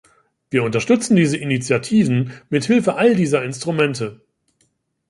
Wir 0.49 0.63
unterstützen 0.63 1.15
diese 1.15 1.37
Initiativen 1.37 2.31
mithilfe 2.49 2.95
all 2.95 3.13
dieser 3.15 3.43
Instrumente. 3.45 4.25